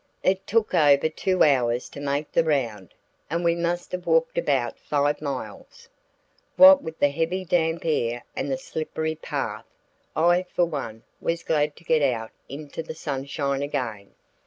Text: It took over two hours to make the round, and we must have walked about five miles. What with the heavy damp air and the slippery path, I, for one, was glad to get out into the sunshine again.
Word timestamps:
It 0.23 0.47
took 0.47 0.73
over 0.73 1.09
two 1.09 1.43
hours 1.43 1.87
to 1.89 1.99
make 1.99 2.31
the 2.31 2.43
round, 2.43 2.95
and 3.29 3.43
we 3.43 3.53
must 3.53 3.91
have 3.91 4.07
walked 4.07 4.35
about 4.35 4.79
five 4.79 5.21
miles. 5.21 5.89
What 6.55 6.81
with 6.81 6.97
the 6.97 7.09
heavy 7.11 7.45
damp 7.45 7.85
air 7.85 8.23
and 8.35 8.49
the 8.49 8.57
slippery 8.57 9.13
path, 9.13 9.67
I, 10.15 10.45
for 10.55 10.65
one, 10.65 11.03
was 11.21 11.43
glad 11.43 11.75
to 11.75 11.83
get 11.83 12.01
out 12.01 12.31
into 12.49 12.81
the 12.81 12.95
sunshine 12.95 13.61
again. 13.61 14.15